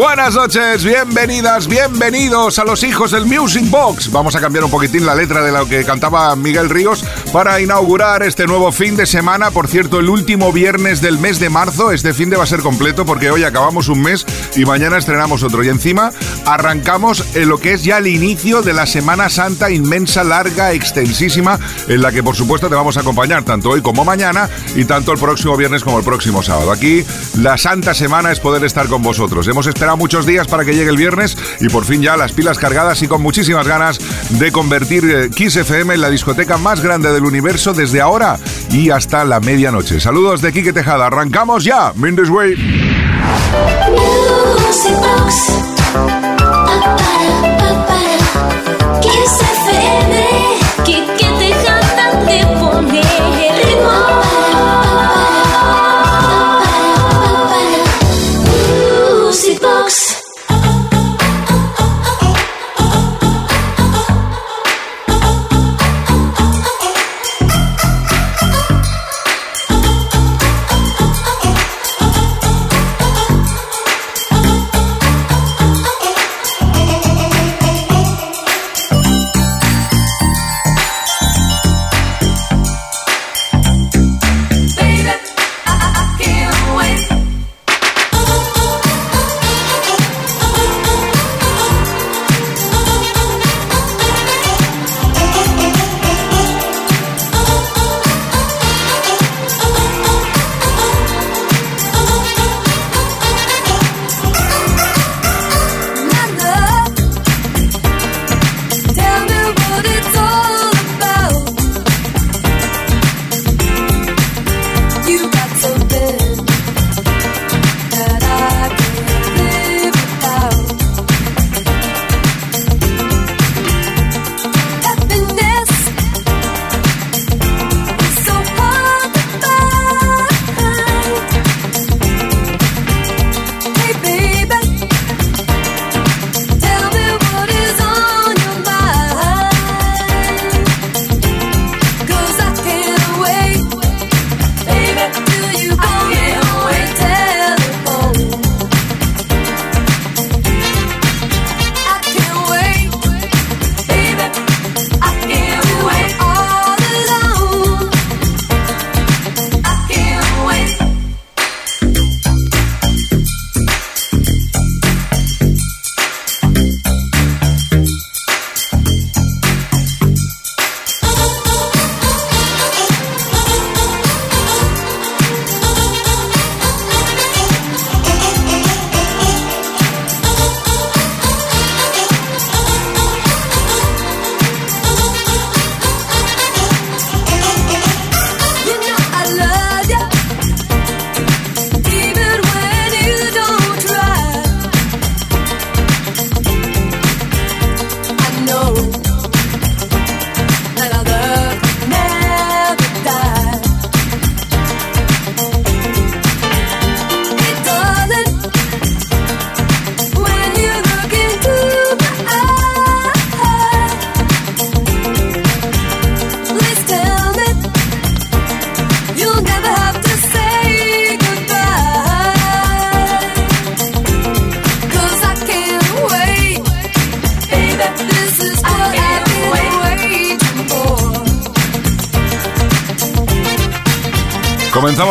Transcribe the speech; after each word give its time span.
Buenas 0.00 0.34
noches, 0.34 0.82
bienvenidas, 0.82 1.68
bienvenidos 1.68 2.58
a 2.58 2.64
los 2.64 2.82
hijos 2.84 3.10
del 3.10 3.26
Music 3.26 3.68
Box. 3.68 4.10
Vamos 4.10 4.34
a 4.34 4.40
cambiar 4.40 4.64
un 4.64 4.70
poquitín 4.70 5.04
la 5.04 5.14
letra 5.14 5.42
de 5.42 5.52
lo 5.52 5.68
que 5.68 5.84
cantaba 5.84 6.34
Miguel 6.36 6.70
Ríos 6.70 7.04
para 7.34 7.60
inaugurar 7.60 8.22
este 8.22 8.46
nuevo 8.46 8.72
fin 8.72 8.96
de 8.96 9.04
semana. 9.04 9.50
Por 9.50 9.68
cierto, 9.68 10.00
el 10.00 10.08
último 10.08 10.54
viernes 10.54 11.02
del 11.02 11.18
mes 11.18 11.38
de 11.38 11.50
marzo. 11.50 11.92
Este 11.92 12.14
fin 12.14 12.30
de 12.30 12.38
va 12.38 12.44
a 12.44 12.46
ser 12.46 12.60
completo 12.60 13.04
porque 13.04 13.30
hoy 13.30 13.44
acabamos 13.44 13.88
un 13.88 14.00
mes 14.00 14.24
y 14.56 14.64
mañana 14.64 14.96
estrenamos 14.96 15.42
otro. 15.42 15.62
Y 15.62 15.68
encima 15.68 16.12
arrancamos 16.46 17.36
en 17.36 17.50
lo 17.50 17.58
que 17.58 17.74
es 17.74 17.84
ya 17.84 17.98
el 17.98 18.06
inicio 18.06 18.62
de 18.62 18.72
la 18.72 18.86
Semana 18.86 19.28
Santa 19.28 19.70
inmensa, 19.70 20.24
larga, 20.24 20.72
extensísima, 20.72 21.60
en 21.88 22.00
la 22.00 22.10
que 22.10 22.22
por 22.22 22.36
supuesto 22.36 22.70
te 22.70 22.74
vamos 22.74 22.96
a 22.96 23.00
acompañar 23.00 23.42
tanto 23.42 23.68
hoy 23.68 23.82
como 23.82 24.06
mañana 24.06 24.48
y 24.74 24.86
tanto 24.86 25.12
el 25.12 25.18
próximo 25.18 25.58
viernes 25.58 25.84
como 25.84 25.98
el 25.98 26.04
próximo 26.06 26.42
sábado. 26.42 26.72
Aquí 26.72 27.04
la 27.36 27.58
Santa 27.58 27.92
Semana 27.92 28.32
es 28.32 28.40
poder 28.40 28.64
estar 28.64 28.86
con 28.88 29.02
vosotros. 29.02 29.46
Hemos 29.46 29.66
esperado 29.66 29.89
muchos 29.96 30.26
días 30.26 30.46
para 30.46 30.64
que 30.64 30.74
llegue 30.74 30.90
el 30.90 30.96
viernes 30.96 31.36
y 31.60 31.68
por 31.68 31.84
fin 31.84 32.02
ya 32.02 32.16
las 32.16 32.32
pilas 32.32 32.58
cargadas 32.58 33.02
y 33.02 33.08
con 33.08 33.22
muchísimas 33.22 33.66
ganas 33.66 33.98
de 34.38 34.52
convertir 34.52 35.04
eh, 35.04 35.30
Kiss 35.30 35.56
FM 35.56 35.94
en 35.94 36.00
la 36.00 36.10
discoteca 36.10 36.58
más 36.58 36.80
grande 36.80 37.12
del 37.12 37.24
universo 37.24 37.72
desde 37.72 38.00
ahora 38.00 38.38
y 38.70 38.90
hasta 38.90 39.24
la 39.24 39.40
medianoche. 39.40 40.00
Saludos 40.00 40.40
de 40.42 40.52
Kike 40.52 40.72
Tejada. 40.72 41.06
Arrancamos 41.06 41.64
ya. 41.64 41.92
Mindes 41.96 42.30
Way. 42.30 42.56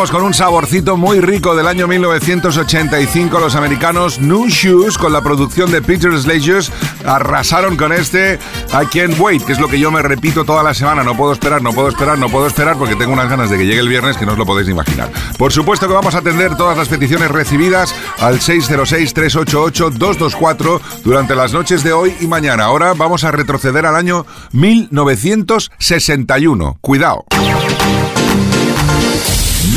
Con 0.08 0.22
un 0.22 0.32
saborcito 0.32 0.96
muy 0.96 1.20
rico 1.20 1.54
del 1.54 1.68
año 1.68 1.86
1985. 1.86 3.38
Los 3.38 3.54
americanos 3.54 4.18
New 4.18 4.48
Shoes, 4.48 4.96
con 4.96 5.12
la 5.12 5.20
producción 5.20 5.70
de 5.70 5.82
Peter 5.82 6.18
Slegers, 6.18 6.72
arrasaron 7.04 7.76
con 7.76 7.92
este 7.92 8.38
I 8.72 8.86
Can't 8.86 9.20
Wait, 9.20 9.44
que 9.44 9.52
es 9.52 9.60
lo 9.60 9.68
que 9.68 9.78
yo 9.78 9.90
me 9.90 10.00
repito 10.00 10.46
toda 10.46 10.62
la 10.62 10.72
semana. 10.72 11.04
No 11.04 11.14
puedo 11.14 11.34
esperar, 11.34 11.60
no 11.60 11.74
puedo 11.74 11.90
esperar, 11.90 12.18
no 12.18 12.30
puedo 12.30 12.46
esperar, 12.46 12.78
porque 12.78 12.96
tengo 12.96 13.12
unas 13.12 13.28
ganas 13.28 13.50
de 13.50 13.58
que 13.58 13.66
llegue 13.66 13.80
el 13.80 13.90
viernes 13.90 14.16
que 14.16 14.24
no 14.24 14.32
os 14.32 14.38
lo 14.38 14.46
podéis 14.46 14.70
imaginar. 14.70 15.10
Por 15.36 15.52
supuesto 15.52 15.86
que 15.86 15.92
vamos 15.92 16.14
a 16.14 16.18
atender 16.18 16.56
todas 16.56 16.78
las 16.78 16.88
peticiones 16.88 17.30
recibidas 17.30 17.94
al 18.20 18.40
606-388-224 18.40 20.80
durante 21.04 21.34
las 21.34 21.52
noches 21.52 21.84
de 21.84 21.92
hoy 21.92 22.14
y 22.20 22.26
mañana. 22.26 22.64
Ahora 22.64 22.94
vamos 22.94 23.24
a 23.24 23.32
retroceder 23.32 23.84
al 23.84 23.96
año 23.96 24.24
1961. 24.52 26.78
Cuidado. 26.80 27.26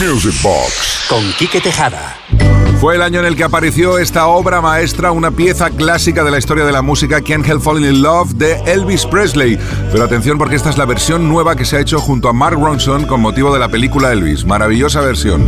Music 0.05 0.33
Box 0.41 1.05
con 1.07 1.23
Quique 1.33 1.61
Tejada. 1.61 2.17
Fue 2.81 2.95
el 2.95 3.01
año 3.01 3.21
en 3.21 3.25
el 3.25 3.37
que 3.37 3.45
apareció 3.45 3.97
esta 3.97 4.27
obra 4.27 4.59
maestra, 4.59 5.11
una 5.11 5.31
pieza 5.31 5.69
clásica 5.69 6.25
de 6.25 6.31
la 6.31 6.39
historia 6.39 6.65
de 6.65 6.73
la 6.73 6.81
música, 6.81 7.21
Can't 7.21 7.47
Help 7.47 7.61
Falling 7.61 7.85
in 7.85 8.01
Love, 8.01 8.33
de 8.33 8.55
Elvis 8.65 9.05
Presley. 9.05 9.57
Pero 9.91 10.03
atención 10.03 10.37
porque 10.37 10.57
esta 10.57 10.69
es 10.69 10.77
la 10.77 10.85
versión 10.85 11.29
nueva 11.29 11.55
que 11.55 11.63
se 11.63 11.77
ha 11.77 11.79
hecho 11.79 11.99
junto 11.99 12.27
a 12.27 12.33
Mark 12.33 12.59
Ronson 12.59 13.05
con 13.05 13.21
motivo 13.21 13.53
de 13.53 13.59
la 13.59 13.69
película 13.69 14.11
Elvis. 14.11 14.45
Maravillosa 14.45 14.99
versión. 14.99 15.47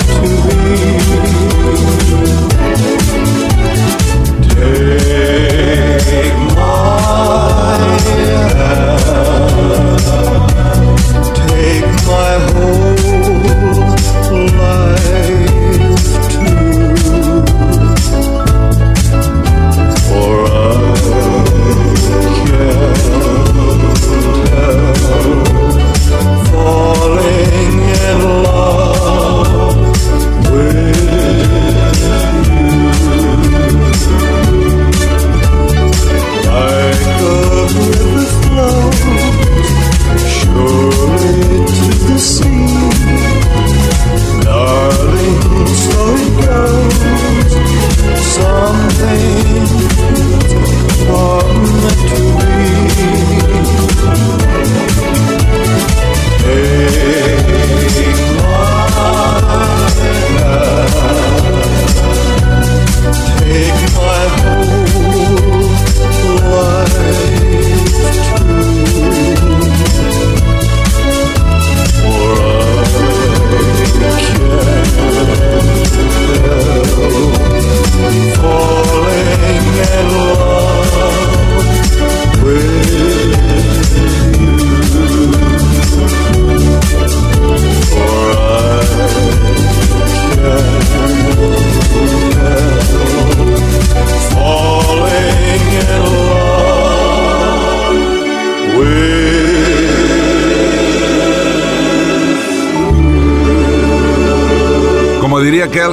to 0.00 0.37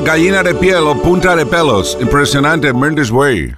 gallina 0.05 0.43
de 0.43 0.53
piel 0.53 0.87
o 0.87 0.95
punta 0.95 1.35
de 1.35 1.45
pelos. 1.45 1.97
Impresionante, 1.99 2.71
Mendes 2.71 3.09
Way. 3.11 3.53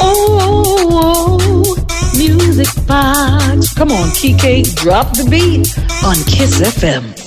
Oh, 0.00 0.38
oh, 0.80 1.38
oh, 1.40 1.76
music 2.16 2.68
box. 2.86 3.74
Come 3.74 3.92
on, 3.92 4.08
Kike, 4.10 4.74
drop 4.74 5.12
the 5.12 5.28
beat 5.28 5.76
on 6.02 6.16
Kiss 6.24 6.60
FM. 6.60 7.25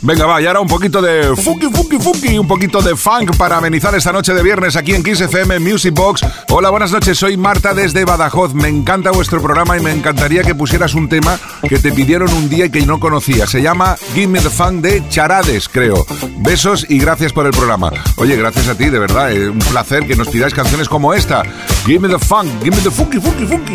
Venga, 0.00 0.26
va, 0.26 0.40
y 0.40 0.46
ahora 0.46 0.60
un 0.60 0.68
poquito 0.68 1.02
de 1.02 1.34
funky, 1.34 1.66
funky, 1.72 1.98
funky, 1.98 2.38
un 2.38 2.46
poquito 2.46 2.80
de 2.80 2.94
funk 2.94 3.36
para 3.36 3.56
amenizar 3.56 3.92
esta 3.96 4.12
noche 4.12 4.32
de 4.32 4.44
viernes 4.44 4.76
aquí 4.76 4.94
en 4.94 5.02
Kiss 5.02 5.20
FM 5.20 5.58
Music 5.58 5.92
Box. 5.92 6.24
Hola, 6.50 6.70
buenas 6.70 6.92
noches, 6.92 7.18
soy 7.18 7.36
Marta 7.36 7.74
desde 7.74 8.04
Badajoz. 8.04 8.54
Me 8.54 8.68
encanta 8.68 9.10
vuestro 9.10 9.42
programa 9.42 9.76
y 9.76 9.80
me 9.80 9.90
encantaría 9.90 10.44
que 10.44 10.54
pusieras 10.54 10.94
un 10.94 11.08
tema 11.08 11.36
que 11.68 11.80
te 11.80 11.90
pidieron 11.90 12.32
un 12.32 12.48
día 12.48 12.66
y 12.66 12.70
que 12.70 12.86
no 12.86 13.00
conocía. 13.00 13.48
Se 13.48 13.60
llama 13.60 13.96
Give 14.14 14.28
Me 14.28 14.40
the 14.40 14.50
Funk 14.50 14.82
de 14.82 15.02
Charades, 15.08 15.68
creo. 15.68 16.06
Besos 16.38 16.86
y 16.88 17.00
gracias 17.00 17.32
por 17.32 17.46
el 17.46 17.52
programa. 17.52 17.90
Oye, 18.16 18.36
gracias 18.36 18.68
a 18.68 18.76
ti, 18.76 18.90
de 18.90 19.00
verdad, 19.00 19.32
es 19.32 19.48
un 19.48 19.58
placer 19.58 20.06
que 20.06 20.14
nos 20.14 20.28
pidáis 20.28 20.54
canciones 20.54 20.88
como 20.88 21.12
esta. 21.12 21.42
Give 21.86 21.98
Me 21.98 22.08
the 22.08 22.24
Funk, 22.24 22.48
Give 22.62 22.76
Me 22.76 22.82
the 22.82 22.90
Funky, 22.90 23.18
Funky, 23.18 23.46
Funky. 23.46 23.74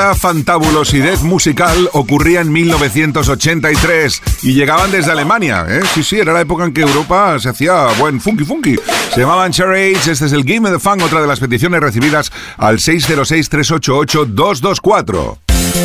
Esta 0.00 0.14
fantabulosidad 0.14 1.18
musical 1.20 1.90
ocurría 1.92 2.40
en 2.40 2.50
1983 2.50 4.22
y 4.44 4.54
llegaban 4.54 4.90
desde 4.90 5.12
Alemania. 5.12 5.66
¿eh? 5.68 5.82
Sí, 5.92 6.02
sí, 6.02 6.18
era 6.18 6.32
la 6.32 6.40
época 6.40 6.64
en 6.64 6.72
que 6.72 6.80
Europa 6.80 7.38
se 7.38 7.50
hacía 7.50 7.84
buen 7.98 8.18
funky 8.18 8.46
funky. 8.46 8.76
Se 9.12 9.20
llamaban 9.20 9.52
Charades, 9.52 10.08
este 10.08 10.24
es 10.24 10.32
el 10.32 10.44
Game 10.44 10.66
of 10.66 10.74
the 10.74 10.80
Fun, 10.80 11.02
otra 11.02 11.20
de 11.20 11.26
las 11.26 11.38
peticiones 11.38 11.82
recibidas 11.82 12.32
al 12.56 12.78
606-388-224. 12.78 15.36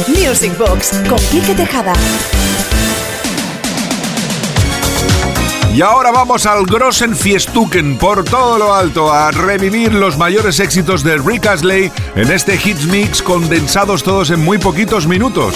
Music 0.07 0.57
Box 0.57 0.91
con 1.09 1.19
Quique 1.19 1.53
Tejada. 1.53 1.91
Y 5.75 5.81
ahora 5.81 6.09
vamos 6.09 6.45
al 6.45 6.65
Grossen 6.65 7.13
Fiestuken 7.13 7.97
por 7.97 8.23
todo 8.23 8.57
lo 8.57 8.73
alto 8.73 9.11
a 9.11 9.29
revivir 9.31 9.93
los 9.93 10.17
mayores 10.17 10.61
éxitos 10.61 11.03
de 11.03 11.17
Rick 11.17 11.47
Astley 11.47 11.91
en 12.15 12.31
este 12.31 12.55
Hits 12.55 12.85
Mix 12.85 13.21
condensados 13.21 14.01
todos 14.01 14.29
en 14.29 14.39
muy 14.39 14.57
poquitos 14.57 15.05
minutos. 15.05 15.53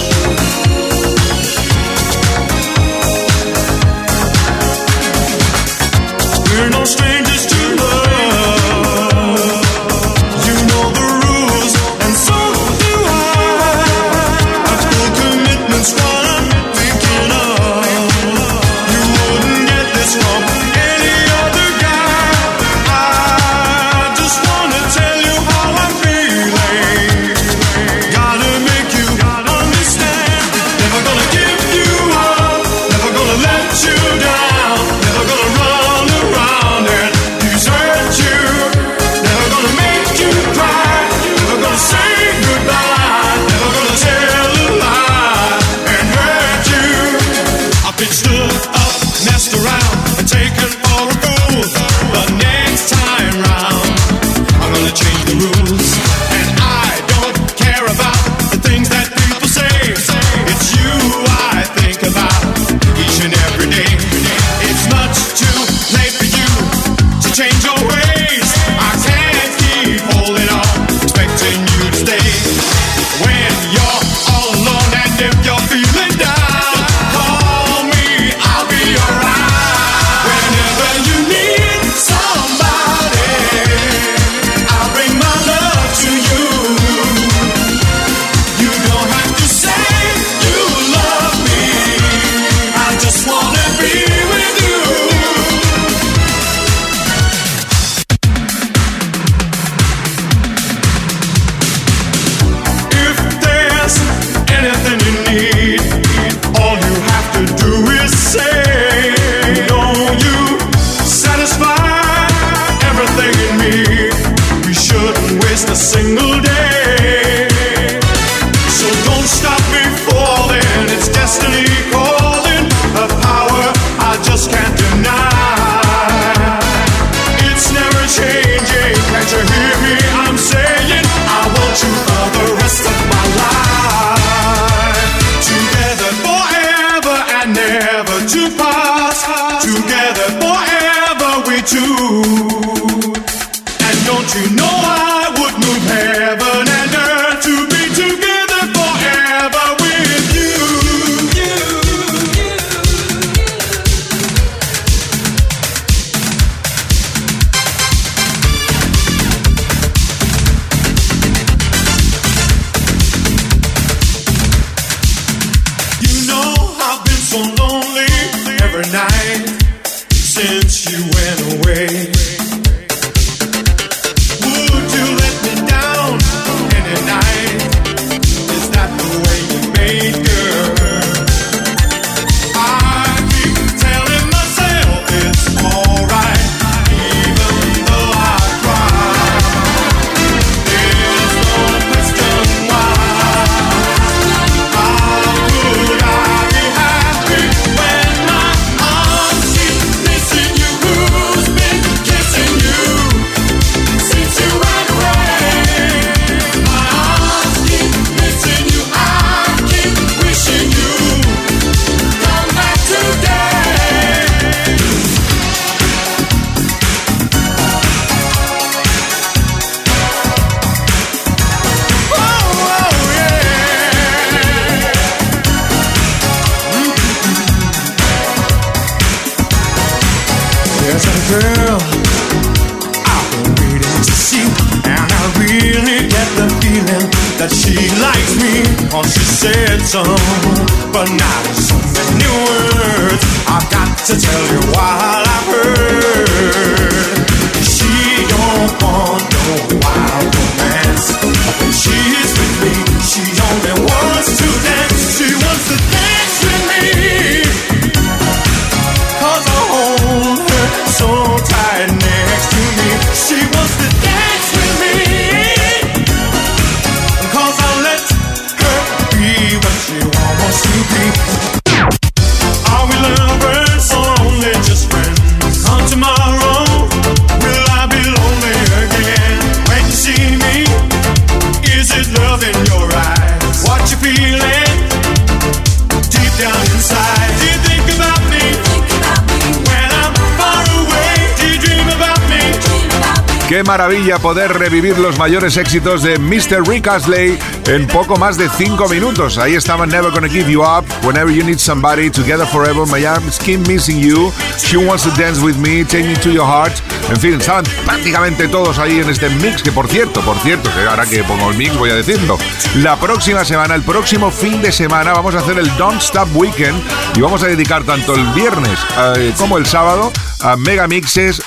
Maravilla 293.70 294.18
poder 294.18 294.58
revivir 294.58 294.98
los 294.98 295.20
mayores 295.20 295.56
éxitos 295.56 296.02
de 296.02 296.18
Mr. 296.18 296.68
Rick 296.68 296.88
Astley 296.88 297.38
en 297.68 297.86
poco 297.86 298.18
más 298.18 298.36
de 298.36 298.50
5 298.50 298.90
minutos. 298.90 299.38
Ahí 299.38 299.54
estaban 299.54 299.90
Never 299.90 300.10
Gonna 300.10 300.28
Give 300.28 300.52
You 300.52 300.64
Up, 300.64 300.86
Whenever 301.04 301.32
You 301.32 301.44
Need 301.44 301.60
Somebody, 301.60 302.10
Together 302.10 302.48
Forever, 302.48 302.88
My 302.88 303.06
Arms 303.06 303.38
Keep 303.38 303.68
Missing 303.68 304.00
You, 304.00 304.34
She 304.58 304.76
Wants 304.76 305.04
to 305.04 305.12
Dance 305.12 305.40
With 305.42 305.58
Me, 305.58 305.86
Take 305.86 306.08
Me 306.08 306.16
to 306.16 306.32
Your 306.32 306.48
Heart. 306.48 306.82
En 307.12 307.18
fin, 307.18 307.36
estaban 307.36 307.64
prácticamente 307.86 308.48
todos 308.48 308.80
ahí 308.80 309.02
en 309.02 309.08
este 309.08 309.30
mix, 309.30 309.62
que 309.62 309.72
por 309.72 309.88
cierto, 309.88 310.22
por 310.22 310.40
cierto, 310.40 310.72
que 310.74 310.90
ahora 310.90 311.06
que 311.06 311.24
pongo 311.24 311.52
el 311.52 311.58
mix 311.58 311.78
voy 311.78 311.92
a 311.92 311.96
decirlo. 311.96 312.40
La 312.78 312.96
próxima 312.96 313.46
semana, 313.46 313.76
el 313.76 313.84
próximo 313.84 314.32
fin 314.32 314.64
de 314.64 314.72
semana, 314.72 315.14
vamos 315.14 315.36
a 315.36 315.40
hacer 315.42 315.60
el 315.60 315.70
Don't 315.78 316.02
Stop 316.02 316.36
Weekend 316.36 316.82
y 317.16 317.22
vamos 317.22 317.44
a 317.44 317.46
dedicar 317.46 317.84
tanto 317.84 318.16
el 318.16 318.26
viernes 318.34 318.80
eh, 319.16 319.32
como 319.38 319.60
el 319.60 319.68
sábado 319.68 320.12
a 320.42 320.56
mega 320.56 320.88
mixes, 320.88 321.42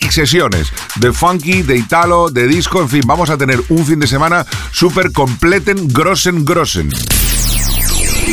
y 0.00 0.10
sesiones 0.10 0.72
de 0.96 1.12
funky, 1.46 1.62
de 1.62 1.76
italo, 1.76 2.28
de 2.28 2.46
disco, 2.46 2.80
en 2.80 2.88
fin, 2.88 3.02
vamos 3.06 3.30
a 3.30 3.36
tener 3.36 3.62
un 3.68 3.84
fin 3.84 4.00
de 4.00 4.06
semana 4.06 4.44
súper 4.72 5.12
completen, 5.12 5.88
grossen, 5.88 6.44
grossen. 6.44 6.90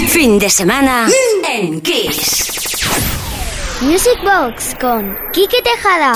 Fin 0.10 0.40
de 0.40 0.50
semana 0.50 1.08
en 1.48 1.82
Kiss. 1.82 2.52
Music 3.82 4.18
Box 4.24 4.76
con 4.80 5.16
Quique 5.32 5.62
Tejada. 5.62 6.14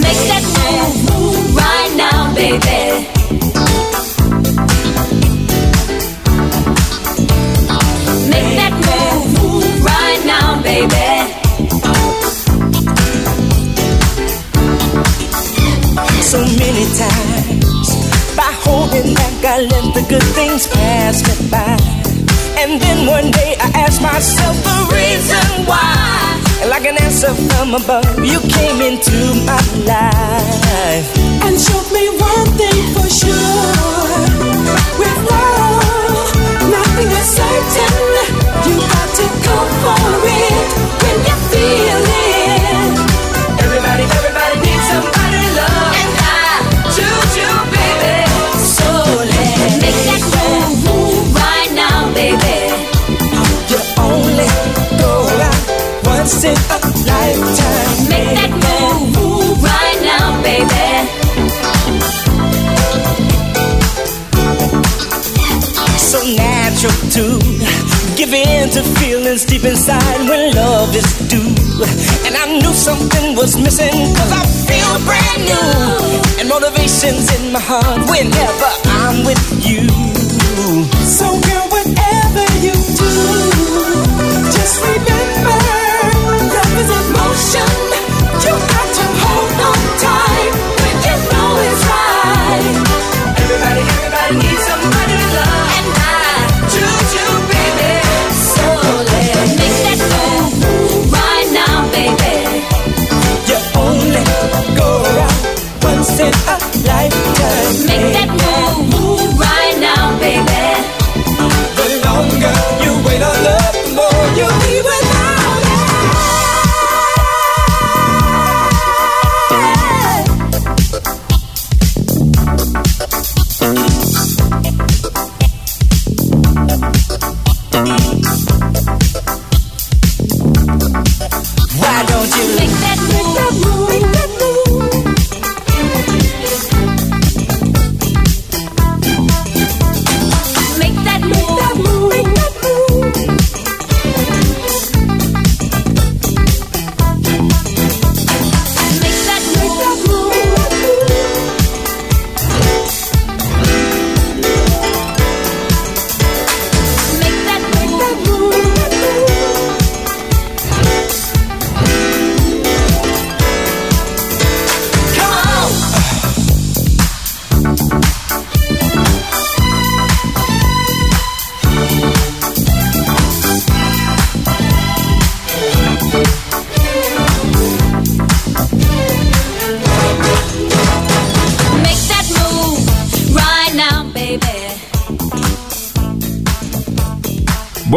Make 0.00 0.22
that 0.28 0.42
move, 0.56 1.10
move 1.10 1.56
right 1.56 1.92
now, 1.96 2.34
baby. 2.34 3.21
Times. 16.98 17.88
By 18.36 18.52
holding 18.64 19.14
back, 19.14 19.44
I 19.44 19.60
let 19.64 19.94
the 19.94 20.04
good 20.08 20.26
things 20.36 20.66
pass 20.66 21.22
me 21.24 21.48
by. 21.50 21.76
And 22.60 22.80
then 22.80 23.06
one 23.06 23.30
day 23.30 23.56
I 23.58 23.68
asked 23.84 24.02
myself 24.02 24.56
the 24.62 24.78
reason 24.92 25.66
why. 25.66 26.22
And 26.60 26.70
like 26.70 26.84
an 26.84 26.96
answer 27.00 27.32
from 27.34 27.74
above, 27.74 28.06
you 28.24 28.40
came 28.40 28.80
into 28.80 29.18
my 29.48 29.62
life. 29.88 31.08
And 31.44 31.58
showed 31.58 31.90
me 31.92 32.04
one 32.30 32.48
thing 32.60 32.80
for 32.94 33.08
sure. 33.08 34.12
With 35.00 35.18
love, 35.30 36.34
nothing 36.70 37.10
is 37.10 37.28
certain. 37.36 38.11
Feelings 69.42 69.44
deep 69.44 69.64
inside 69.64 70.28
when 70.28 70.54
love 70.54 70.94
is 70.94 71.28
due. 71.28 71.54
And 72.26 72.36
I 72.36 72.58
knew 72.58 72.74
something 72.74 73.34
was 73.36 73.56
missing 73.56 74.14
cause 74.14 74.32
I 74.32 74.44
feel 74.66 74.98
brand 75.06 75.42
new. 75.44 76.40
And 76.40 76.48
motivation's 76.48 77.30
in 77.38 77.52
my 77.52 77.60
heart 77.60 78.08
whenever 78.10 78.70
I'm 79.00 79.24
with 79.24 79.42
you. 79.66 79.86
So 81.04 81.26
girl, 81.26 81.51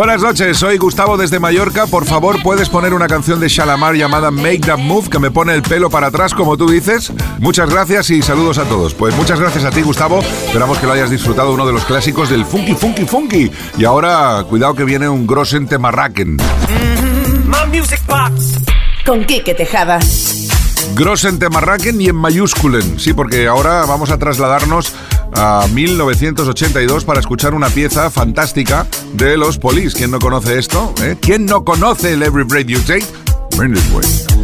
Buenas 0.06 0.22
noches, 0.22 0.58
soy 0.58 0.78
Gustavo 0.78 1.18
desde 1.18 1.40
Mallorca. 1.40 1.88
Por 1.88 2.06
favor, 2.06 2.40
¿puedes 2.44 2.70
poner 2.70 2.94
una 2.94 3.08
canción 3.08 3.40
de 3.40 3.50
Shalamar 3.50 3.96
llamada 3.96 4.30
Make 4.30 4.60
That 4.60 4.78
Move 4.78 5.10
que 5.10 5.18
me 5.18 5.32
pone 5.32 5.56
el 5.56 5.64
pelo 5.64 5.90
para 5.90 6.08
atrás, 6.08 6.36
como 6.36 6.56
tú 6.58 6.70
dices? 6.70 7.12
Muchas 7.40 7.72
gracias 7.72 8.12
y 8.12 8.22
saludos 8.22 8.60
a 8.60 8.66
todos. 8.66 8.94
Pues 8.94 9.16
muchas 9.16 9.40
gracias 9.40 9.64
a 9.64 9.72
ti, 9.72 9.82
Gustavo. 9.82 10.20
Esperamos 10.20 10.78
que 10.78 10.86
lo 10.86 10.94
hayas 10.94 11.10
disfrutado, 11.10 11.52
uno 11.56 11.66
de 11.66 11.74
los 11.74 11.86
clásicos 11.86 12.30
del 12.30 12.46
Funky, 12.46 12.76
Funky, 12.76 13.06
Funky. 13.06 13.52
Y 13.80 13.86
ahora, 13.86 14.46
cuidado 14.48 14.76
que 14.76 14.84
viene 14.84 15.10
un 15.10 15.26
Grossen 15.26 15.66
Temarraken. 15.66 16.38
My 17.48 17.76
music 17.76 18.02
box. 18.06 18.60
Con 19.08 19.26
Quique 19.26 19.56
Tejada. 19.56 19.98
Grossen 20.94 21.40
Temarraken 21.40 22.00
y 22.00 22.10
en 22.10 22.16
mayúsculen. 22.16 23.00
Sí, 23.00 23.14
porque 23.14 23.48
ahora 23.48 23.86
vamos 23.88 24.12
a 24.12 24.20
trasladarnos 24.20 24.94
a 25.34 25.68
1982 25.74 27.04
para 27.06 27.20
escuchar 27.20 27.54
una 27.54 27.70
pieza 27.70 28.10
fantástica 28.10 28.86
de 29.14 29.38
los 29.38 29.58
Police. 29.58 29.96
¿Quién 29.98 30.12
no 30.12 30.20
conoce 30.20 30.58
esto? 30.58 30.94
eh? 31.02 31.18
¿Quién 31.20 31.46
no 31.46 31.64
conoce 31.64 32.14
el 32.14 32.24
Every 32.24 32.44
Breath 32.44 32.68
You 32.68 32.80
Take? 32.82 33.06
Way. 33.94 34.35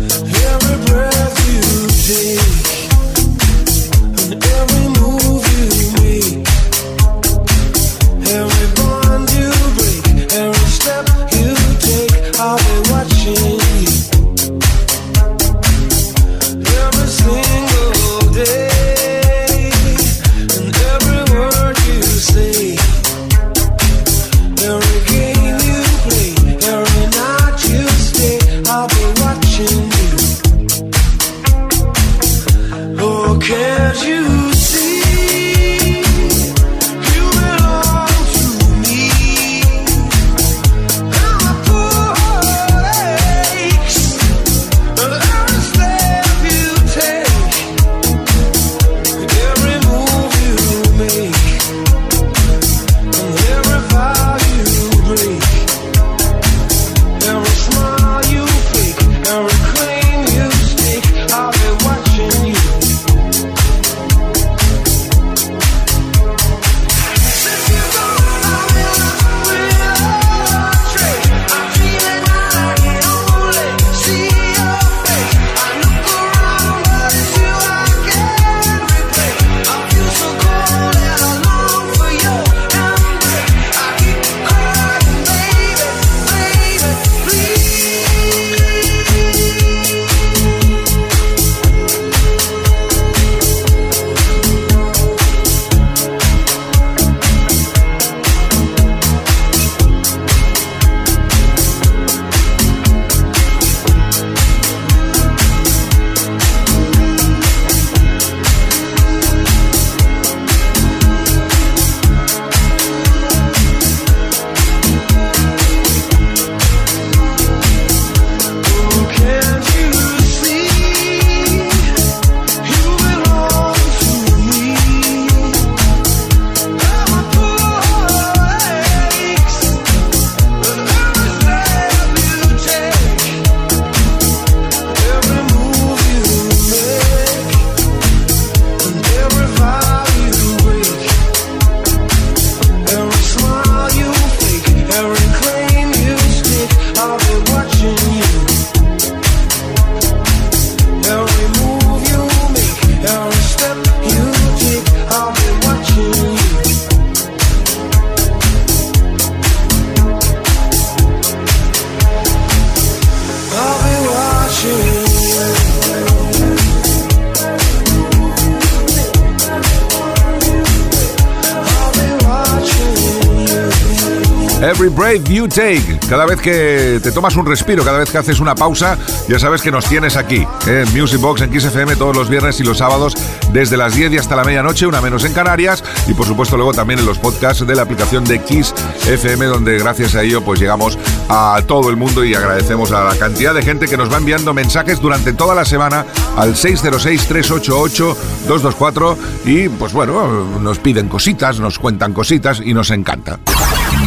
Take. 175.48 176.00
Cada 176.10 176.26
vez 176.26 176.40
que 176.40 177.00
te 177.02 177.12
tomas 177.12 177.36
un 177.36 177.46
respiro, 177.46 177.84
cada 177.84 178.00
vez 178.00 178.10
que 178.10 178.18
haces 178.18 178.40
una 178.40 178.56
pausa, 178.56 178.98
ya 179.28 179.38
sabes 179.40 179.62
que 179.62 179.72
nos 179.72 179.86
tienes 179.86 180.18
aquí, 180.18 180.46
en 180.68 180.92
Music 180.94 181.20
Box, 181.20 181.42
en 181.42 181.52
Kiss 181.52 181.66
FM, 181.66 181.96
todos 181.96 182.16
los 182.16 182.30
viernes 182.30 182.60
y 182.60 182.64
los 182.64 182.80
sábados, 182.80 183.16
desde 183.52 183.78
las 183.78 183.96
10 183.96 184.14
y 184.14 184.18
hasta 184.18 184.36
la 184.36 184.44
medianoche, 184.44 184.88
una 184.88 185.02
menos 185.02 185.24
en 185.26 185.34
Canarias, 185.34 185.84
y 186.08 186.14
por 186.14 186.26
supuesto 186.26 186.58
luego 186.58 186.74
también 186.74 187.00
en 187.00 187.06
los 187.06 187.20
podcasts 187.20 187.66
de 187.66 187.76
la 187.76 187.84
aplicación 187.84 188.24
de 188.24 188.40
Kiss 188.40 188.74
FM, 189.08 189.46
donde 189.46 189.78
gracias 189.78 190.16
a 190.16 190.24
ello 190.24 190.42
pues 190.42 190.60
llegamos 190.60 190.98
a 191.30 191.62
todo 191.66 191.90
el 191.90 191.98
mundo 191.98 192.24
y 192.26 192.36
agradecemos 192.36 192.92
a 192.92 193.04
la 193.04 193.16
cantidad 193.16 193.54
de 193.54 193.64
gente 193.64 193.88
que 193.88 193.98
nos 193.98 194.12
va 194.12 194.18
enviando 194.18 194.54
mensajes 194.54 195.00
durante 195.00 195.34
toda 195.34 195.56
la 195.56 195.66
semana 195.66 196.06
al 196.38 196.56
606-388-224 196.56 199.18
y 199.46 199.70
pues 199.70 199.94
bueno, 199.94 200.46
nos 200.60 200.80
piden 200.80 201.08
cositas, 201.08 201.60
nos 201.60 201.80
cuentan 201.80 202.14
cositas 202.14 202.62
y 202.64 202.74
nos 202.74 202.92
encanta. 202.92 203.40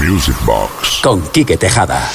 Music 0.00 0.36
Box. 0.44 0.93
Con 1.04 1.20
Quique 1.20 1.56
Tejada. 1.58 2.10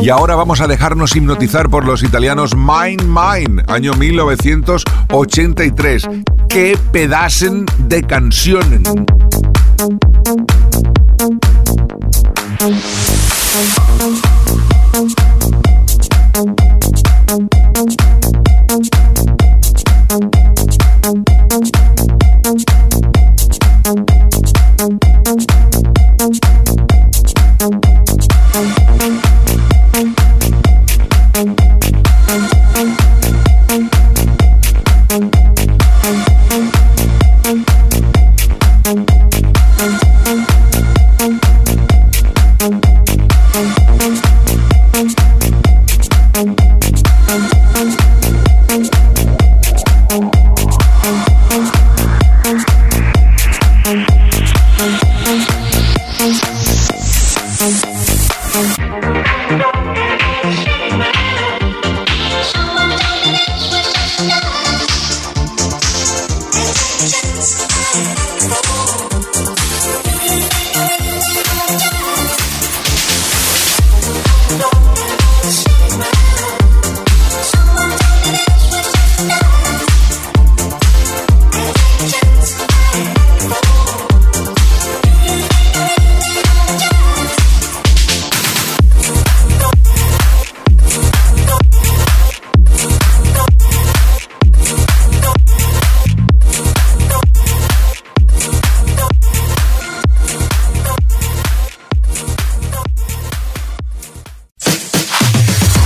Y 0.00 0.08
ahora 0.08 0.34
vamos 0.34 0.62
a 0.62 0.66
dejarnos 0.66 1.14
hipnotizar 1.14 1.68
por 1.68 1.84
los 1.84 2.02
italianos 2.02 2.56
Mine 2.56 3.04
Mine, 3.04 3.62
año 3.68 3.92
1983. 3.92 6.08
¡Qué 6.48 6.78
pedasen 6.90 7.66
de 7.80 8.02
canción! 8.02 8.82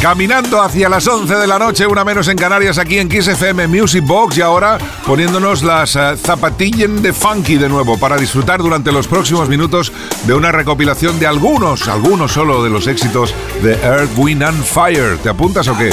Caminando 0.00 0.62
hacia 0.62 0.88
las 0.88 1.06
11 1.06 1.34
de 1.34 1.46
la 1.46 1.58
noche, 1.58 1.86
una 1.86 2.04
menos 2.04 2.28
en 2.28 2.36
Canarias, 2.36 2.78
aquí 2.78 2.98
en 2.98 3.08
Kiss 3.08 3.28
FM 3.28 3.66
Music 3.66 4.04
Box 4.04 4.38
y 4.38 4.42
ahora 4.42 4.78
poniéndonos 5.06 5.62
las 5.62 5.96
eh, 5.96 6.16
zapatillas 6.16 7.02
de 7.02 7.12
funky 7.12 7.56
de 7.56 7.68
nuevo 7.68 7.98
para 7.98 8.16
disfrutar 8.16 8.60
durante 8.60 8.92
los 8.92 9.08
próximos 9.08 9.48
minutos 9.48 9.92
de 10.26 10.34
una 10.34 10.52
recopilación 10.52 11.18
de 11.18 11.26
algunos, 11.26 11.88
algunos 11.88 12.32
solo 12.32 12.62
de 12.62 12.70
los 12.70 12.86
éxitos 12.86 13.34
de 13.62 13.72
Earth, 13.72 14.10
Wind 14.16 14.42
and 14.42 14.62
Fire. 14.62 15.18
¿Te 15.18 15.30
apuntas 15.30 15.66
o 15.68 15.76
qué? 15.76 15.90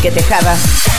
Con 0.00 0.10
Quique 0.10 0.10
Tejada. 0.10 0.89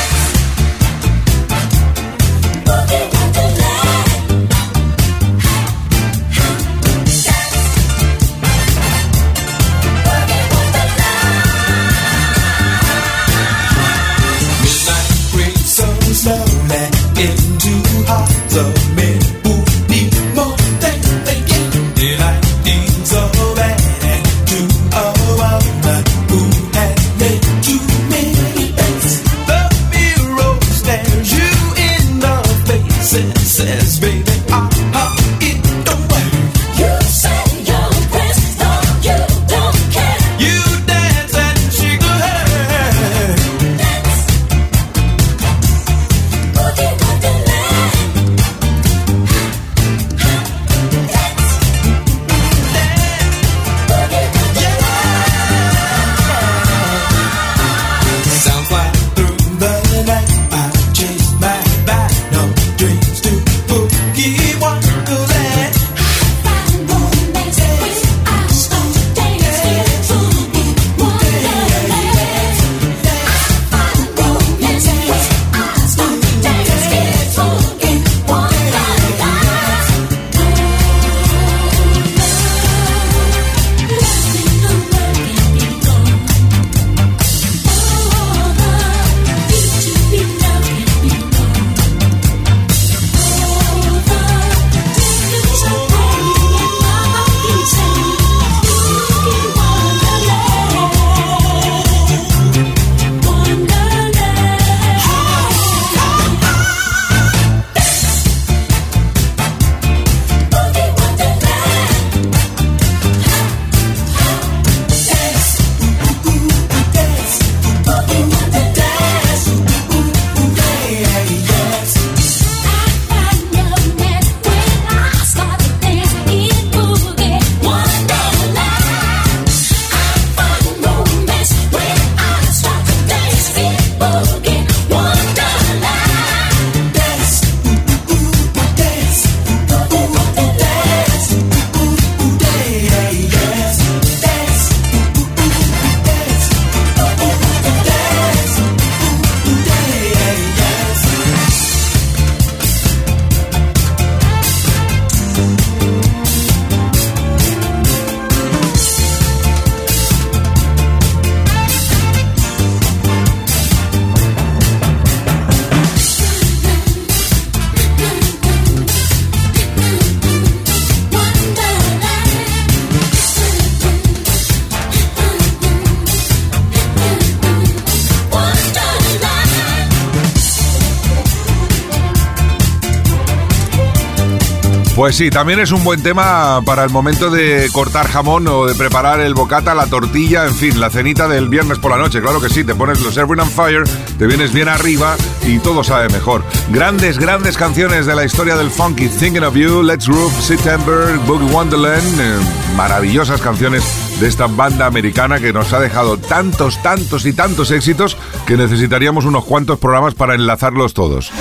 Pues 185.02 185.16
sí, 185.16 185.32
también 185.32 185.60
es 185.60 185.72
un 185.72 185.84
buen 185.84 186.04
tema 186.04 186.62
para 186.64 186.84
el 186.84 186.92
momento 186.92 187.32
de 187.32 187.68
cortar 187.74 188.08
jamón 188.08 188.48
o 188.48 188.68
de 188.68 188.76
preparar 188.76 189.20
el 189.20 189.34
bocata, 189.34 189.74
la 189.74 189.88
tortilla, 189.88 190.46
en 190.46 190.54
fin, 190.54 190.80
la 190.80 190.92
cenita 190.92 191.28
del 191.28 191.50
viernes 191.50 191.80
por 191.80 191.90
la 191.90 191.98
noche. 191.98 192.22
Claro 192.22 192.40
que 192.40 192.50
sí, 192.50 192.64
te 192.64 192.76
pones 192.76 193.02
los 193.02 193.18
Erwin 193.18 193.40
on 193.40 193.50
Fire, 193.50 193.84
te 194.20 194.28
vienes 194.28 194.54
bien 194.54 194.70
arriba 194.70 195.16
y 195.44 195.58
todo 195.58 195.84
sabe 195.84 196.08
mejor. 196.10 196.44
Grandes, 196.70 197.18
grandes 197.18 197.58
canciones 197.58 198.06
de 198.06 198.14
la 198.14 198.26
historia 198.26 198.56
del 198.56 198.70
funky. 198.70 199.10
Thinking 199.10 199.42
of 199.42 199.56
You, 199.56 199.82
Let's 199.82 200.08
Groove, 200.08 200.40
September, 200.40 201.18
Boogie 201.26 201.52
Wonderland. 201.52 202.22
eh, 202.22 202.36
maravillosas 202.78 203.42
canciones 203.42 203.84
de 204.20 204.28
esta 204.28 204.46
banda 204.46 204.86
americana 204.86 205.40
que 205.40 205.52
nos 205.52 205.74
ha 205.74 205.80
dejado 205.80 206.18
tantos, 206.18 206.80
tantos 206.84 207.26
y 207.26 207.34
tantos 207.34 207.72
éxitos 207.72 208.18
que 208.46 208.56
necesitaríamos 208.56 209.26
unos 209.26 209.46
cuantos 209.46 209.80
programas 209.80 210.14
para 210.14 210.36
enlazarlos 210.36 210.94
todos. 210.94 211.32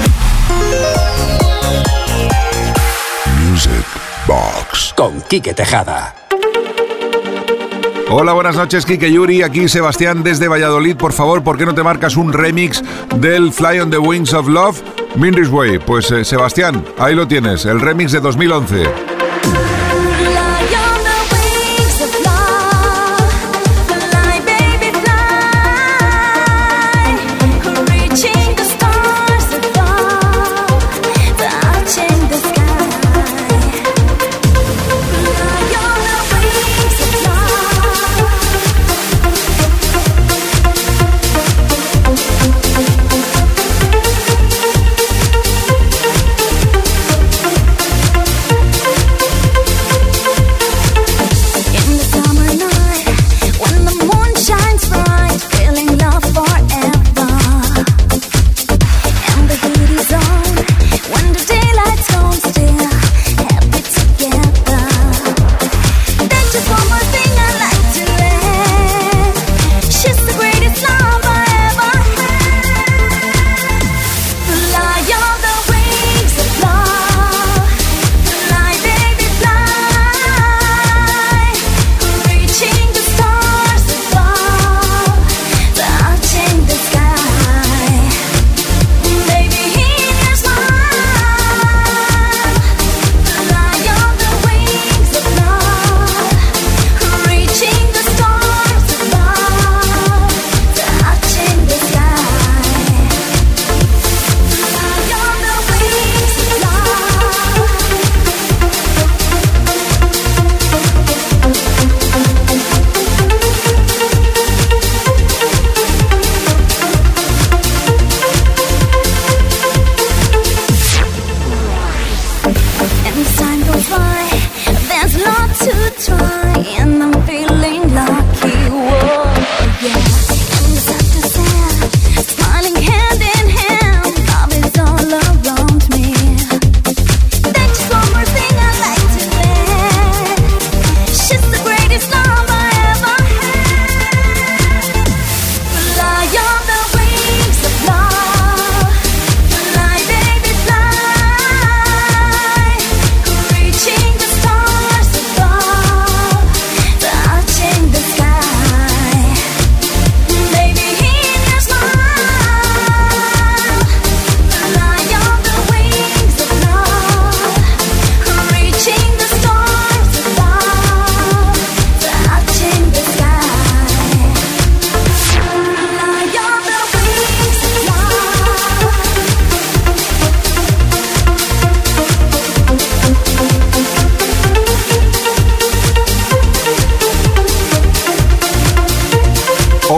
Music 3.51 3.84
Box. 4.28 4.94
Con 4.96 5.20
Quique 5.22 5.53
Tejada. 5.55 6.14
Hola, 8.09 8.32
buenas 8.32 8.55
noches, 8.55 8.86
Kike 8.86 9.11
Yuri. 9.11 9.42
Aquí 9.42 9.68
Sebastián 9.68 10.22
desde 10.22 10.46
Valladolid. 10.46 10.96
Por 10.96 11.12
favor, 11.12 11.42
¿por 11.42 11.59
qué 11.59 11.66
no 11.66 11.74
te 11.74 11.82
marcas 11.82 12.16
un 12.16 12.32
remix 12.32 12.80
del 13.16 13.53
Fly 13.53 13.80
on 13.80 13.90
the 13.90 13.98
Wings 13.98 14.32
of 14.34 14.46
Love, 14.46 14.80
Mindy's 15.16 15.48
Way? 15.48 15.80
Pues 15.80 16.12
eh, 16.12 16.24
Sebastián, 16.24 16.84
ahí 16.96 17.16
lo 17.16 17.26
tienes, 17.26 17.64
el 17.64 17.80
remix 17.80 18.12
de 18.12 18.20
2011. 18.20 18.84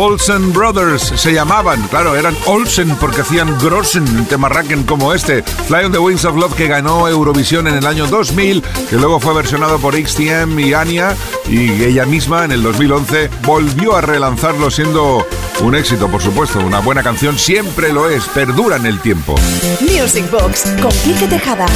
Olsen 0.02 0.52
Brothers 0.52 1.12
se 1.14 1.32
llamaban. 1.32 1.80
Claro, 1.86 2.16
eran 2.16 2.36
Olsen 2.46 2.96
porque 2.96 3.20
hacían 3.20 3.56
Grossen, 3.60 4.26
temarraken 4.26 4.82
como 4.82 5.14
este. 5.14 5.44
Fly 5.44 5.84
on 5.84 5.92
the 5.92 5.98
Wings 6.00 6.24
of 6.24 6.34
Love 6.34 6.56
que 6.56 6.66
ganó 6.66 7.06
Eurovisión 7.06 7.68
en 7.68 7.76
el 7.76 7.86
año 7.86 8.08
2000, 8.08 8.64
que 8.90 8.96
luego 8.96 9.20
fue 9.20 9.32
versionado 9.32 9.78
por 9.78 9.94
XTM 9.94 10.58
y 10.58 10.74
Anya. 10.74 11.14
Y 11.48 11.84
ella 11.84 12.04
misma 12.04 12.44
en 12.44 12.50
el 12.50 12.64
2011 12.64 13.30
volvió 13.44 13.94
a 13.94 14.00
relanzarlo 14.00 14.72
siendo 14.72 15.24
un 15.60 15.76
éxito, 15.76 16.08
por 16.08 16.20
supuesto. 16.20 16.58
Una 16.58 16.80
buena 16.80 17.04
canción 17.04 17.38
siempre 17.38 17.92
lo 17.92 18.10
es, 18.10 18.24
perdura 18.24 18.78
en 18.78 18.86
el 18.86 18.98
tiempo. 18.98 19.36
Music 19.82 20.28
Box 20.32 20.64
con 20.82 20.90
Quique 21.04 21.28
Tejada. 21.28 21.66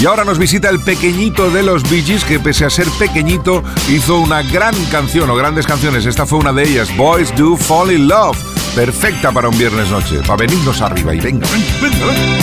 Y 0.00 0.06
ahora 0.06 0.24
nos 0.24 0.38
visita 0.38 0.68
el 0.68 0.78
pequeñito 0.78 1.50
de 1.50 1.64
los 1.64 1.82
Bee 1.90 2.02
Gees, 2.02 2.24
que 2.24 2.38
pese 2.38 2.64
a 2.64 2.70
ser 2.70 2.86
pequeñito, 3.00 3.64
hizo 3.88 4.18
una 4.18 4.42
gran 4.42 4.74
canción 4.92 5.28
o 5.28 5.34
grandes 5.34 5.66
canciones. 5.66 6.06
Esta 6.06 6.24
fue 6.24 6.38
una 6.38 6.52
de 6.52 6.62
ellas, 6.62 6.96
Boys 6.96 7.34
Do 7.36 7.56
Fall 7.56 7.90
in 7.90 8.06
Love. 8.06 8.38
Perfecta 8.76 9.32
para 9.32 9.48
un 9.48 9.58
viernes 9.58 9.90
noche, 9.90 10.20
para 10.20 10.36
venirnos 10.36 10.80
arriba. 10.82 11.14
Y 11.14 11.20
venga, 11.20 11.48
venga, 11.50 11.66
venga. 11.82 12.38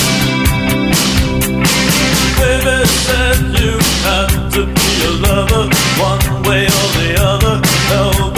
Baby 6.46 8.35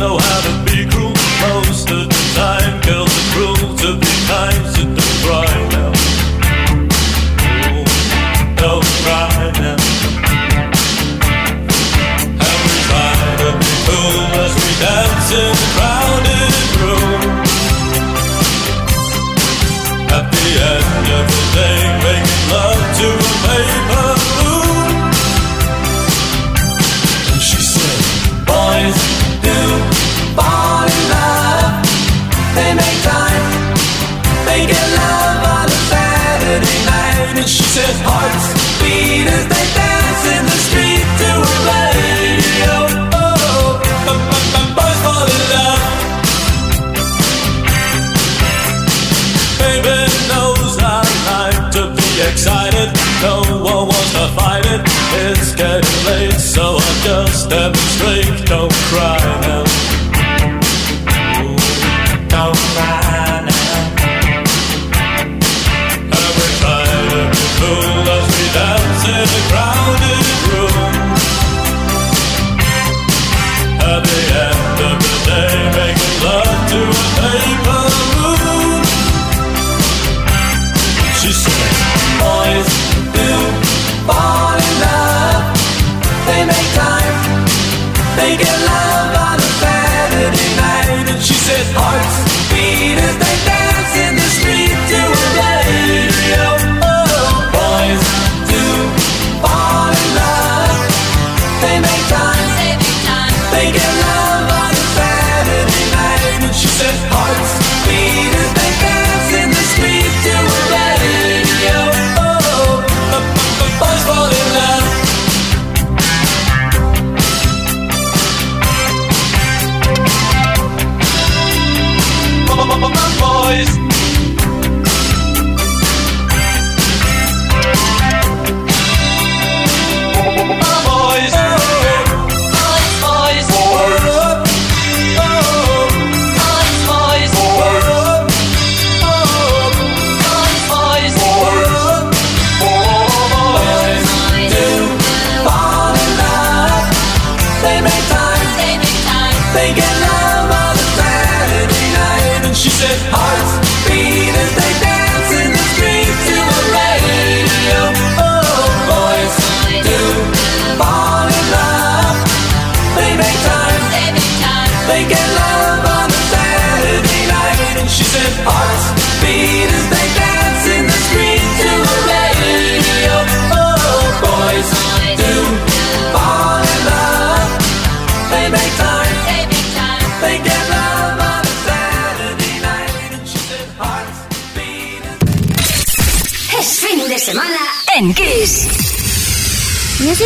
know 0.00 0.16
how 0.16 0.40
to 0.40 0.52
be 0.64 0.88
cruel 0.88 1.12
most 1.44 1.90
of 1.90 2.08
the 2.08 2.22
time. 2.34 2.80
Girls 2.88 3.12
are 3.20 3.28
cruel 3.36 3.76
to 3.84 3.90
be 4.00 4.12
kind, 4.32 4.79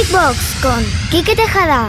Music 0.05 0.13
Box 0.13 0.57
con 0.61 0.85
Quique 1.11 1.37
Tejada. 1.37 1.89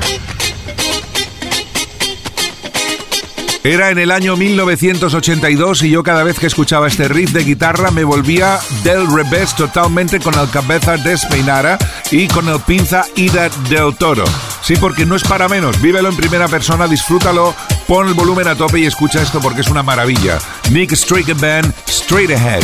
Era 3.63 3.89
en 3.89 3.97
el 3.97 4.11
año 4.11 4.35
1982 4.35 5.83
y 5.83 5.89
yo 5.89 6.03
cada 6.03 6.23
vez 6.23 6.37
que 6.37 6.45
escuchaba 6.45 6.87
este 6.87 7.07
riff 7.07 7.31
de 7.31 7.43
guitarra 7.43 7.89
me 7.89 8.03
volvía 8.03 8.59
del 8.83 9.11
revés 9.11 9.55
totalmente 9.55 10.19
con 10.19 10.37
el 10.37 10.49
cabeza 10.49 10.97
despeinada 10.97 11.79
y 12.11 12.27
con 12.27 12.47
el 12.47 12.59
pinza 12.59 13.05
ida 13.15 13.49
del 13.69 13.95
toro. 13.95 14.25
Sí, 14.61 14.75
porque 14.75 15.05
no 15.05 15.15
es 15.15 15.23
para 15.23 15.49
menos. 15.49 15.81
Vívelo 15.81 16.09
en 16.09 16.15
primera 16.15 16.47
persona, 16.47 16.87
disfrútalo, 16.87 17.55
pon 17.87 18.07
el 18.07 18.13
volumen 18.13 18.47
a 18.47 18.55
tope 18.55 18.79
y 18.79 18.85
escucha 18.85 19.21
esto 19.21 19.39
porque 19.39 19.61
es 19.61 19.67
una 19.67 19.83
maravilla. 19.83 20.37
Nick 20.69 20.93
Stricken 20.93 21.39
Band, 21.39 21.73
Straight 21.87 22.31
Ahead. 22.31 22.63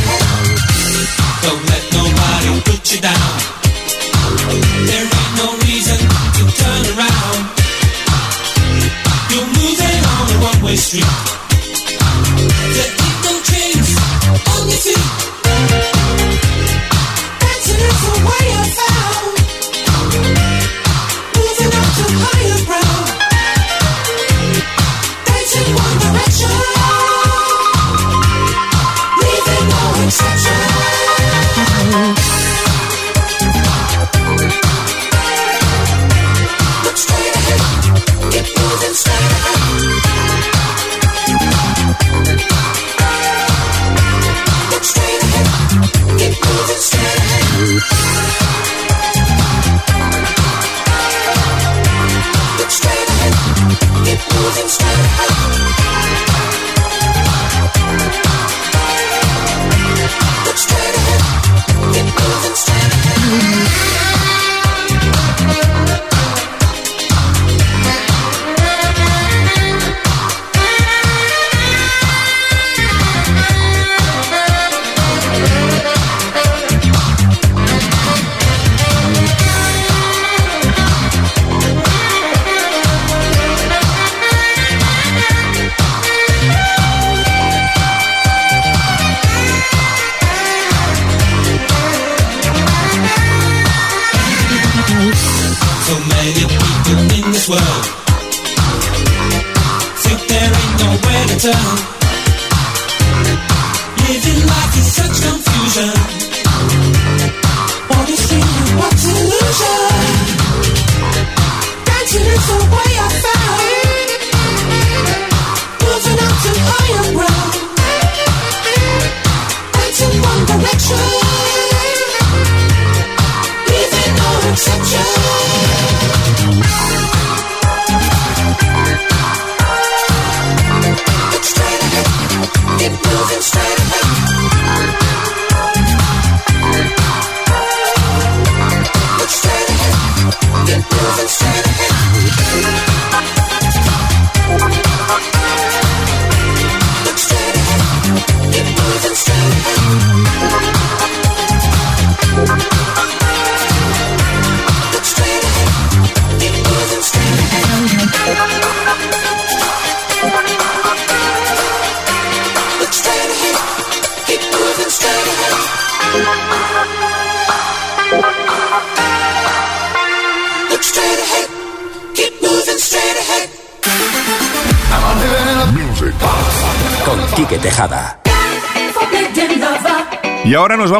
12. 97.51 97.80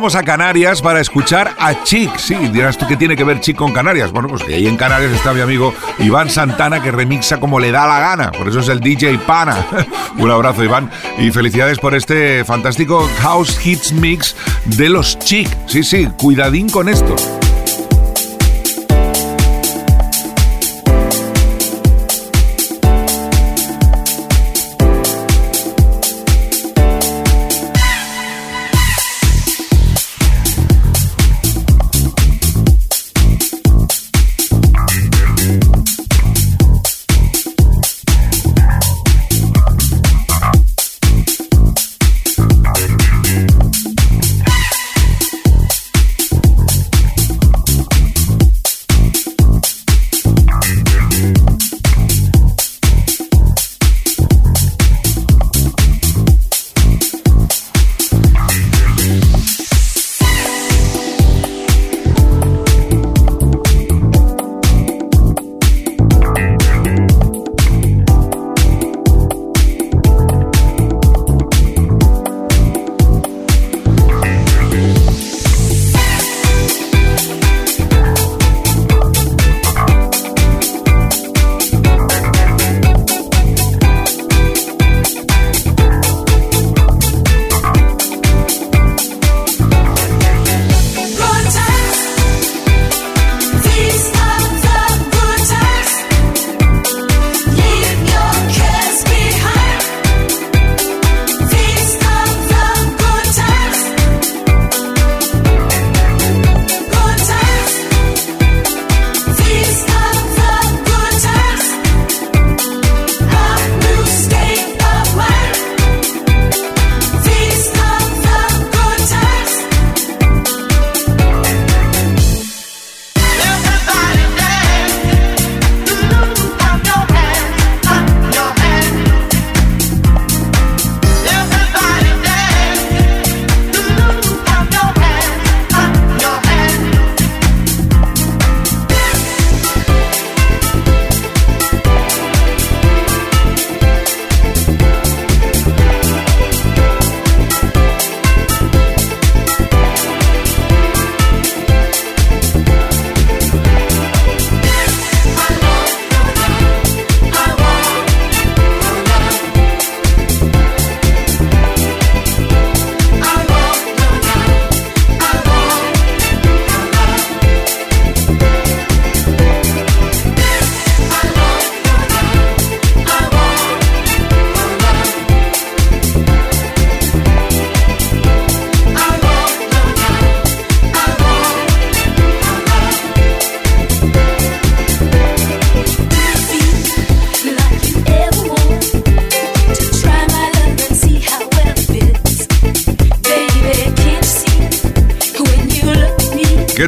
Vamos 0.01 0.15
a 0.15 0.23
Canarias 0.23 0.81
para 0.81 0.99
escuchar 0.99 1.53
a 1.59 1.83
Chic. 1.83 2.17
Sí, 2.17 2.33
dirás 2.33 2.75
tú 2.75 2.87
qué 2.87 2.97
tiene 2.97 3.15
que 3.15 3.23
ver 3.23 3.39
Chic 3.39 3.55
con 3.55 3.71
Canarias. 3.71 4.11
Bueno, 4.11 4.29
pues 4.29 4.41
ahí 4.41 4.65
en 4.65 4.75
Canarias 4.75 5.11
está 5.11 5.31
mi 5.31 5.41
amigo 5.41 5.75
Iván 5.99 6.27
Santana 6.27 6.81
que 6.81 6.89
remixa 6.89 7.39
como 7.39 7.59
le 7.59 7.71
da 7.71 7.85
la 7.85 7.99
gana. 7.99 8.31
Por 8.31 8.47
eso 8.47 8.61
es 8.61 8.69
el 8.69 8.79
DJ 8.79 9.19
Pana. 9.19 9.63
Un 10.17 10.31
abrazo, 10.31 10.63
Iván. 10.63 10.89
Y 11.19 11.29
felicidades 11.29 11.77
por 11.77 11.93
este 11.93 12.43
fantástico 12.43 13.07
House 13.19 13.63
Hits 13.63 13.93
Mix 13.93 14.35
de 14.65 14.89
los 14.89 15.19
Chic. 15.19 15.47
Sí, 15.67 15.83
sí, 15.83 16.09
cuidadín 16.17 16.67
con 16.67 16.89
esto. 16.89 17.15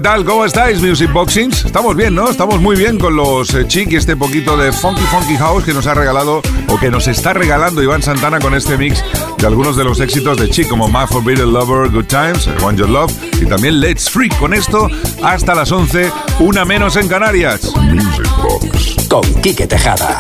Tal? 0.03 0.25
¿Cómo 0.25 0.43
estáis, 0.43 0.81
Music 0.81 1.11
Boxings? 1.13 1.63
Estamos 1.63 1.95
bien, 1.95 2.13
¿no? 2.13 2.29
Estamos 2.29 2.59
muy 2.59 2.75
bien 2.75 2.99
con 2.99 3.15
los 3.15 3.53
eh, 3.55 3.65
y 3.73 3.95
este 3.95 4.17
poquito 4.17 4.57
de 4.57 4.73
Funky 4.73 5.01
Funky 5.03 5.37
House 5.37 5.63
que 5.63 5.73
nos 5.73 5.87
ha 5.87 5.93
regalado 5.93 6.41
o 6.67 6.77
que 6.77 6.91
nos 6.91 7.07
está 7.07 7.31
regalando 7.31 7.81
Iván 7.81 8.03
Santana 8.03 8.39
con 8.39 8.53
este 8.53 8.77
mix 8.77 9.01
de 9.37 9.47
algunos 9.47 9.77
de 9.77 9.85
los 9.85 10.01
éxitos 10.01 10.37
de 10.37 10.49
Chic 10.49 10.67
como 10.67 10.89
My 10.89 11.07
Forbidden 11.07 11.53
Lover, 11.53 11.89
Good 11.89 12.07
Times, 12.07 12.49
Want 12.61 12.77
Your 12.77 12.89
Love 12.89 13.13
y 13.41 13.45
también 13.45 13.79
Let's 13.79 14.09
Freak. 14.09 14.37
Con 14.39 14.53
esto 14.53 14.89
hasta 15.23 15.55
las 15.55 15.71
11, 15.71 16.11
una 16.39 16.65
menos 16.65 16.97
en 16.97 17.07
Canarias. 17.07 17.73
Music 17.77 18.27
Box. 18.41 19.07
Con 19.07 19.23
Quique 19.41 19.67
Tejada. 19.67 20.19